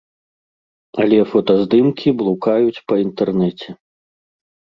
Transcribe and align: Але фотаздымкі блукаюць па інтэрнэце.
Але 1.03 1.19
фотаздымкі 1.33 2.09
блукаюць 2.23 2.83
па 2.89 2.93
інтэрнэце. 3.05 3.69